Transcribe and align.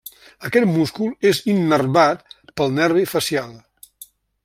Aquest 0.47 0.65
múscul 0.69 1.11
és 1.33 1.43
innervat 1.53 2.25
pel 2.61 2.77
nervi 2.79 3.07
facial. 3.15 3.57